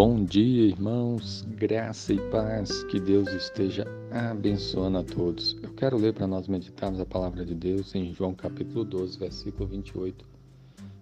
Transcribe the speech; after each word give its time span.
Bom 0.00 0.24
dia, 0.24 0.62
irmãos, 0.62 1.44
graça 1.56 2.12
e 2.12 2.20
paz, 2.30 2.84
que 2.84 3.00
Deus 3.00 3.26
esteja 3.32 3.84
abençoando 4.12 4.98
a 4.98 5.02
todos. 5.02 5.58
Eu 5.60 5.74
quero 5.74 5.96
ler 5.96 6.14
para 6.14 6.24
nós 6.24 6.46
meditarmos 6.46 7.00
a 7.00 7.04
palavra 7.04 7.44
de 7.44 7.52
Deus 7.52 7.92
em 7.96 8.14
João 8.14 8.32
capítulo 8.32 8.84
12, 8.84 9.18
versículo 9.18 9.66
28. 9.66 10.24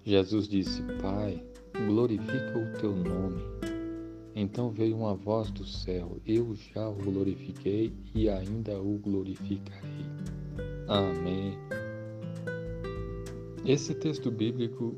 Jesus 0.02 0.48
disse: 0.48 0.82
Pai, 1.02 1.44
glorifica 1.86 2.58
o 2.58 2.80
teu 2.80 2.96
nome. 2.96 3.42
Então 4.34 4.70
veio 4.70 4.96
uma 4.96 5.14
voz 5.14 5.50
do 5.50 5.66
céu: 5.66 6.16
Eu 6.24 6.54
já 6.54 6.88
o 6.88 6.94
glorifiquei 6.94 7.92
e 8.14 8.30
ainda 8.30 8.80
o 8.80 8.96
glorificarei. 8.96 10.06
Amém. 10.88 11.52
Esse 13.62 13.94
texto 13.94 14.30
bíblico 14.30 14.96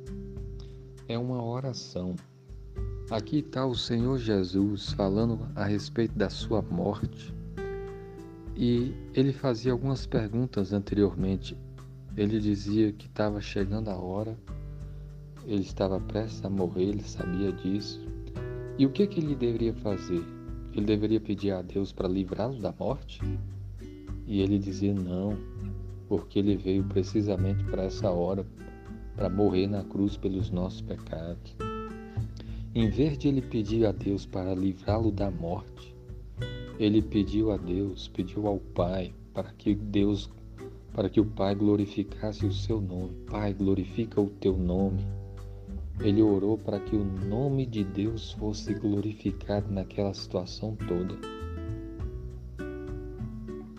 é 1.09 1.19
uma 1.19 1.45
oração 1.45 2.15
Aqui 3.11 3.39
está 3.39 3.65
o 3.65 3.75
Senhor 3.75 4.19
Jesus 4.19 4.93
falando 4.93 5.49
a 5.57 5.65
respeito 5.65 6.15
da 6.15 6.29
sua 6.29 6.61
morte. 6.61 7.35
E 8.55 8.93
ele 9.15 9.33
fazia 9.33 9.73
algumas 9.73 10.05
perguntas 10.05 10.75
anteriormente. 10.75 11.57
Ele 12.15 12.39
dizia 12.39 12.93
que 12.93 13.07
estava 13.07 13.41
chegando 13.41 13.89
a 13.89 13.97
hora, 13.97 14.37
ele 15.47 15.63
estava 15.63 15.99
prestes 15.99 16.45
a 16.45 16.51
morrer, 16.51 16.83
ele 16.83 17.03
sabia 17.03 17.51
disso. 17.51 17.99
E 18.77 18.85
o 18.85 18.91
que, 18.91 19.07
que 19.07 19.21
ele 19.21 19.35
deveria 19.35 19.73
fazer? 19.73 20.23
Ele 20.75 20.85
deveria 20.85 21.19
pedir 21.19 21.53
a 21.53 21.63
Deus 21.63 21.93
para 21.93 22.07
livrá-lo 22.09 22.61
da 22.61 22.75
morte? 22.79 23.23
E 24.27 24.43
ele 24.43 24.59
dizia 24.59 24.93
não, 24.93 25.35
porque 26.09 26.41
ele 26.41 26.59
veio 26.59 26.85
precisamente 26.85 27.65
para 27.65 27.85
essa 27.85 28.11
hora, 28.11 28.45
para 29.17 29.31
morrer 29.31 29.67
na 29.67 29.83
cruz 29.83 30.19
pelos 30.19 30.51
nossos 30.51 30.83
pecados. 30.83 31.57
Em 32.75 32.91
vez 32.91 33.17
de 33.17 33.29
ele 33.29 33.41
pedir 33.41 33.87
a 33.87 33.93
Deus 33.93 34.27
para 34.27 34.55
livrá-lo 34.55 35.11
da 35.11 35.31
morte, 35.31 35.97
ele 36.79 37.01
pediu 37.01 37.51
a 37.51 37.57
Deus, 37.57 38.09
pediu 38.09 38.47
ao 38.47 38.59
Pai 38.59 39.13
para 39.33 39.51
que 39.53 39.75
Deus, 39.75 40.31
para 40.93 41.09
que 41.09 41.21
o 41.21 41.25
Pai 41.25 41.55
glorificasse 41.55 42.45
o 42.45 42.53
seu 42.53 42.81
nome. 42.81 43.15
Pai, 43.27 43.55
glorifica 43.55 44.21
o 44.21 44.29
teu 44.29 44.57
nome. 44.57 45.05
Ele 46.01 46.23
orou 46.23 46.59
para 46.59 46.79
que 46.79 46.95
o 46.95 47.05
nome 47.05 47.67
de 47.67 47.83
Deus 47.83 48.33
fosse 48.33 48.75
glorificado 48.75 49.73
naquela 49.73 50.13
situação 50.13 50.77
toda. 50.77 51.17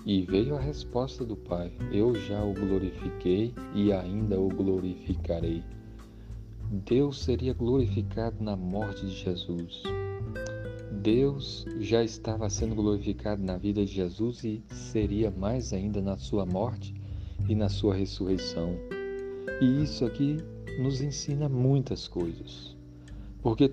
E 0.06 0.24
veio 0.24 0.56
a 0.56 0.60
resposta 0.60 1.24
do 1.24 1.38
Pai: 1.38 1.72
Eu 1.92 2.16
já 2.16 2.44
o 2.44 2.54
glorifiquei 2.54 3.54
e 3.76 3.94
ainda 3.94 4.40
o 4.40 4.50
glorificarei. 4.50 5.64
Deus 6.72 7.24
seria 7.24 7.52
glorificado 7.52 8.44
na 8.44 8.56
morte 8.56 9.04
de 9.04 9.16
Jesus. 9.16 9.82
Deus 11.02 11.66
já 11.80 12.04
estava 12.04 12.48
sendo 12.48 12.76
glorificado 12.76 13.42
na 13.42 13.58
vida 13.58 13.84
de 13.84 13.92
Jesus 13.92 14.44
e 14.44 14.64
seria 14.70 15.32
mais 15.32 15.74
ainda 15.74 16.00
na 16.00 16.16
sua 16.16 16.46
morte 16.46 16.94
e 17.48 17.56
na 17.56 17.70
sua 17.70 17.96
ressurreição. 17.96 18.76
E 19.60 19.82
isso 19.82 20.06
aqui 20.06 20.38
nos 20.80 21.02
ensina 21.02 21.50
muitas 21.50 22.08
coisas. 22.08 22.78
Porque 23.42 23.68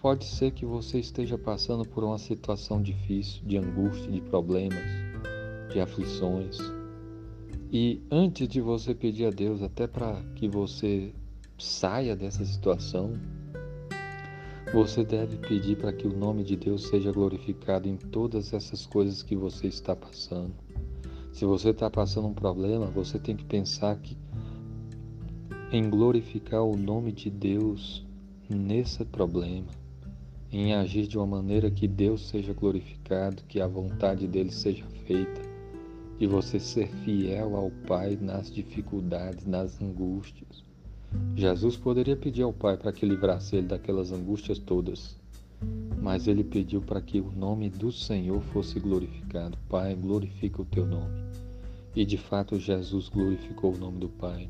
pode 0.00 0.24
ser 0.24 0.50
que 0.50 0.66
você 0.66 0.98
esteja 0.98 1.38
passando 1.38 1.86
por 1.86 2.02
uma 2.02 2.18
situação 2.18 2.82
difícil, 2.82 3.40
de 3.44 3.56
angústia, 3.56 4.10
de 4.10 4.20
problemas, 4.20 4.82
de 5.72 5.78
aflições. 5.78 6.58
E 7.70 8.02
antes 8.10 8.48
de 8.48 8.60
você 8.60 8.92
pedir 8.92 9.26
a 9.26 9.30
Deus, 9.30 9.62
até 9.62 9.86
para 9.86 10.20
que 10.34 10.48
você 10.48 11.14
saia 11.62 12.16
dessa 12.16 12.44
situação, 12.44 13.14
você 14.72 15.04
deve 15.04 15.36
pedir 15.36 15.76
para 15.76 15.92
que 15.92 16.06
o 16.06 16.16
nome 16.16 16.42
de 16.42 16.56
Deus 16.56 16.88
seja 16.88 17.12
glorificado 17.12 17.88
em 17.88 17.96
todas 17.96 18.52
essas 18.52 18.84
coisas 18.86 19.22
que 19.22 19.36
você 19.36 19.68
está 19.68 19.94
passando. 19.94 20.54
Se 21.30 21.44
você 21.44 21.70
está 21.70 21.88
passando 21.88 22.28
um 22.28 22.34
problema, 22.34 22.86
você 22.86 23.18
tem 23.18 23.36
que 23.36 23.44
pensar 23.44 23.96
que 23.96 24.16
em 25.70 25.88
glorificar 25.88 26.62
o 26.62 26.76
nome 26.76 27.12
de 27.12 27.30
Deus 27.30 28.04
nesse 28.48 29.04
problema, 29.04 29.68
em 30.50 30.74
agir 30.74 31.06
de 31.06 31.16
uma 31.16 31.26
maneira 31.26 31.70
que 31.70 31.88
Deus 31.88 32.28
seja 32.28 32.52
glorificado, 32.52 33.42
que 33.48 33.60
a 33.60 33.66
vontade 33.66 34.26
dele 34.26 34.50
seja 34.50 34.84
feita, 35.06 35.40
e 36.20 36.26
você 36.26 36.60
ser 36.60 36.88
fiel 37.04 37.56
ao 37.56 37.70
Pai 37.86 38.18
nas 38.20 38.52
dificuldades, 38.52 39.46
nas 39.46 39.80
angústias. 39.80 40.71
Jesus 41.34 41.76
poderia 41.76 42.16
pedir 42.16 42.42
ao 42.42 42.52
Pai 42.52 42.76
para 42.76 42.92
que 42.92 43.06
livrasse 43.06 43.56
ele 43.56 43.66
daquelas 43.66 44.12
angústias 44.12 44.58
todas, 44.58 45.16
mas 46.00 46.26
ele 46.26 46.44
pediu 46.44 46.80
para 46.80 47.00
que 47.00 47.20
o 47.20 47.30
nome 47.30 47.70
do 47.70 47.90
Senhor 47.90 48.40
fosse 48.40 48.78
glorificado. 48.78 49.56
Pai, 49.68 49.94
glorifica 49.94 50.62
o 50.62 50.64
teu 50.64 50.86
nome. 50.86 51.22
E 51.94 52.04
de 52.04 52.16
fato 52.16 52.58
Jesus 52.58 53.08
glorificou 53.08 53.74
o 53.74 53.78
nome 53.78 53.98
do 53.98 54.08
Pai. 54.08 54.48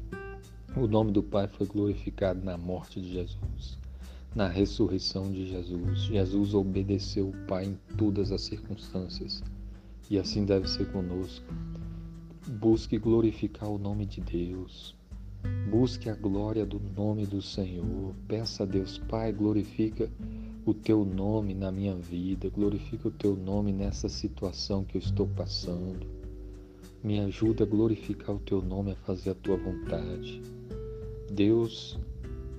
O 0.76 0.86
nome 0.86 1.12
do 1.12 1.22
Pai 1.22 1.46
foi 1.48 1.66
glorificado 1.66 2.42
na 2.42 2.56
morte 2.56 3.00
de 3.00 3.12
Jesus, 3.12 3.78
na 4.34 4.48
ressurreição 4.48 5.30
de 5.30 5.46
Jesus. 5.46 6.00
Jesus 6.00 6.54
obedeceu 6.54 7.28
o 7.28 7.46
Pai 7.46 7.66
em 7.66 7.78
todas 7.96 8.32
as 8.32 8.42
circunstâncias. 8.42 9.42
E 10.08 10.18
assim 10.18 10.44
deve 10.44 10.68
ser 10.68 10.90
conosco. 10.90 11.46
Busque 12.48 12.98
glorificar 12.98 13.68
o 13.68 13.78
nome 13.78 14.06
de 14.06 14.20
Deus. 14.20 14.94
Busque 15.72 16.10
a 16.10 16.14
glória 16.14 16.66
do 16.66 16.78
nome 16.78 17.24
do 17.24 17.40
Senhor. 17.40 18.14
Peça 18.28 18.62
a 18.62 18.66
Deus, 18.66 18.98
Pai, 19.08 19.32
glorifica 19.32 20.06
o 20.66 20.74
teu 20.74 21.02
nome 21.02 21.54
na 21.54 21.72
minha 21.72 21.96
vida, 21.96 22.50
glorifica 22.50 23.08
o 23.08 23.10
teu 23.10 23.34
nome 23.34 23.72
nessa 23.72 24.06
situação 24.06 24.84
que 24.84 24.98
eu 24.98 25.00
estou 25.00 25.26
passando. 25.28 26.06
Me 27.02 27.20
ajuda 27.20 27.64
a 27.64 27.66
glorificar 27.66 28.36
o 28.36 28.38
teu 28.38 28.60
nome, 28.60 28.92
a 28.92 28.96
fazer 28.96 29.30
a 29.30 29.34
tua 29.34 29.56
vontade. 29.56 30.42
Deus, 31.32 31.98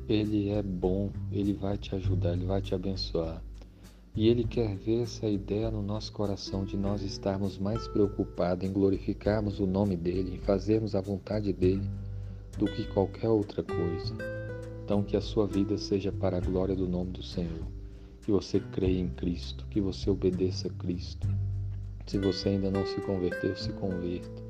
Ele 0.09 0.49
é 0.49 0.63
bom, 0.63 1.11
Ele 1.31 1.53
vai 1.53 1.77
te 1.77 1.93
ajudar, 1.93 2.33
Ele 2.33 2.47
vai 2.47 2.63
te 2.63 2.73
abençoar. 2.73 3.43
E 4.15 4.27
Ele 4.27 4.43
quer 4.43 4.75
ver 4.75 5.03
essa 5.03 5.29
ideia 5.29 5.69
no 5.69 5.83
nosso 5.83 6.11
coração 6.11 6.65
de 6.65 6.75
nós 6.75 7.03
estarmos 7.03 7.59
mais 7.59 7.87
preocupados 7.87 8.67
em 8.67 8.73
glorificarmos 8.73 9.59
o 9.59 9.67
nome 9.67 9.95
dEle, 9.95 10.33
em 10.33 10.39
fazermos 10.39 10.95
a 10.95 11.01
vontade 11.01 11.53
dEle 11.53 11.87
do 12.57 12.65
que 12.65 12.85
qualquer 12.87 13.29
outra 13.29 13.63
coisa. 13.63 14.15
Então, 14.83 15.03
que 15.03 15.15
a 15.15 15.21
sua 15.21 15.47
vida 15.47 15.77
seja 15.77 16.11
para 16.11 16.37
a 16.37 16.41
glória 16.41 16.75
do 16.75 16.87
nome 16.87 17.11
do 17.11 17.23
Senhor. 17.23 17.67
Que 18.21 18.31
você 18.31 18.59
creia 18.59 18.99
em 18.99 19.09
Cristo, 19.09 19.65
que 19.69 19.81
você 19.81 20.09
obedeça 20.09 20.67
a 20.67 20.71
Cristo. 20.71 21.27
Se 22.05 22.17
você 22.17 22.49
ainda 22.49 22.69
não 22.69 22.85
se 22.85 22.99
converteu, 23.01 23.55
se 23.55 23.71
converta 23.73 24.43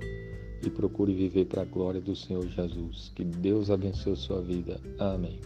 e 0.66 0.70
procure 0.70 1.14
viver 1.14 1.46
para 1.46 1.62
a 1.62 1.66
glória 1.66 2.02
do 2.02 2.16
Senhor 2.16 2.48
Jesus. 2.48 3.12
Que 3.16 3.24
Deus 3.24 3.70
abençoe 3.70 4.14
a 4.14 4.18
sua 4.18 4.42
vida. 4.42 4.80
Amém. 4.98 5.40